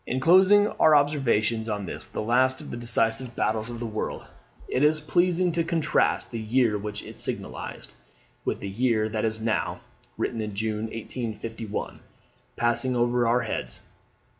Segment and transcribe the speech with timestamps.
[0.07, 4.25] In closing our observations on this the last of the Decisive Battles of the World,
[4.67, 7.91] it is pleasing to contrast the year which it signalized
[8.43, 9.81] with the year that is now
[10.17, 11.99] [Written in June 1851.]
[12.57, 13.81] passing over our heads.